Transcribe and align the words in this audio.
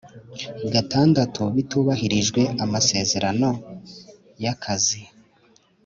Gatandatu 0.73 1.43
bitubahirijwe 1.55 2.41
amasezerano 2.63 3.49
y 4.43 4.45
akazi 4.53 5.01